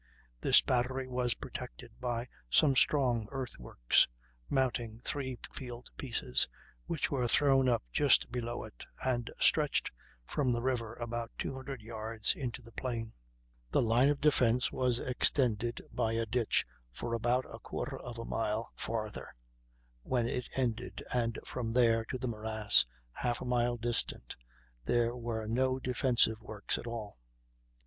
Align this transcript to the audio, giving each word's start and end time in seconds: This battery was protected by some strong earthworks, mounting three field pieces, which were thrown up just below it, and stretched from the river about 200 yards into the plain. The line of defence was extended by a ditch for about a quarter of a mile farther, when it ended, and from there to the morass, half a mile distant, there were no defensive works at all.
This 0.39 0.61
battery 0.63 1.07
was 1.07 1.35
protected 1.35 1.91
by 1.99 2.27
some 2.49 2.75
strong 2.75 3.27
earthworks, 3.29 4.07
mounting 4.49 4.99
three 5.03 5.37
field 5.53 5.89
pieces, 5.95 6.47
which 6.87 7.11
were 7.11 7.27
thrown 7.27 7.69
up 7.69 7.83
just 7.91 8.31
below 8.31 8.63
it, 8.63 8.83
and 9.05 9.29
stretched 9.37 9.91
from 10.25 10.51
the 10.51 10.61
river 10.63 10.95
about 10.95 11.29
200 11.37 11.83
yards 11.83 12.33
into 12.35 12.63
the 12.63 12.71
plain. 12.71 13.13
The 13.69 13.83
line 13.83 14.09
of 14.09 14.19
defence 14.19 14.71
was 14.71 14.97
extended 14.97 15.83
by 15.93 16.13
a 16.13 16.25
ditch 16.25 16.65
for 16.89 17.13
about 17.13 17.45
a 17.45 17.59
quarter 17.59 17.99
of 17.99 18.17
a 18.17 18.25
mile 18.25 18.71
farther, 18.75 19.35
when 20.01 20.27
it 20.27 20.49
ended, 20.55 21.03
and 21.13 21.37
from 21.45 21.73
there 21.73 22.05
to 22.05 22.17
the 22.17 22.27
morass, 22.27 22.85
half 23.11 23.39
a 23.39 23.45
mile 23.45 23.77
distant, 23.77 24.35
there 24.83 25.15
were 25.15 25.45
no 25.45 25.77
defensive 25.77 26.41
works 26.41 26.79
at 26.79 26.87
all. 26.87 27.19